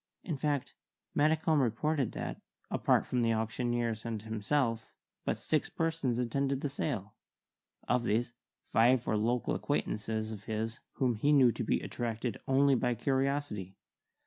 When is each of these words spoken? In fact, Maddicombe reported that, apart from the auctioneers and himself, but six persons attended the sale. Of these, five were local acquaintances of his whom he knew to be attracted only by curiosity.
In 0.23 0.35
fact, 0.35 0.73
Maddicombe 1.13 1.61
reported 1.61 2.13
that, 2.13 2.41
apart 2.71 3.05
from 3.05 3.21
the 3.21 3.35
auctioneers 3.35 4.03
and 4.03 4.19
himself, 4.23 4.87
but 5.25 5.39
six 5.39 5.69
persons 5.69 6.17
attended 6.17 6.61
the 6.61 6.69
sale. 6.69 7.13
Of 7.87 8.03
these, 8.05 8.33
five 8.65 9.05
were 9.05 9.15
local 9.15 9.53
acquaintances 9.53 10.31
of 10.31 10.45
his 10.45 10.79
whom 10.93 11.13
he 11.17 11.31
knew 11.31 11.51
to 11.51 11.63
be 11.63 11.81
attracted 11.81 12.39
only 12.47 12.73
by 12.73 12.95
curiosity. 12.95 13.77